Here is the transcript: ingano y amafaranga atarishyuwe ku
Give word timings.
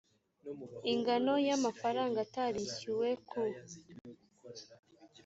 ingano 0.91 1.33
y 1.47 1.51
amafaranga 1.57 2.17
atarishyuwe 2.25 3.09
ku 3.29 3.41